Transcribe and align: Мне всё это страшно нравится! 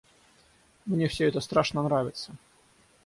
Мне 0.87 1.07
всё 1.07 1.27
это 1.27 1.39
страшно 1.41 1.83
нравится! 1.83 2.33